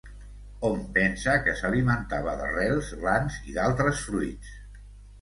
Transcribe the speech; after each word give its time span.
Hom 0.69 0.79
pensa 0.95 1.35
que 1.43 1.53
s'alimentava 1.59 2.35
d'arrels, 2.41 2.93
glans 3.05 3.39
i 3.53 3.57
d'altres 3.61 4.07
fruits. 4.11 4.61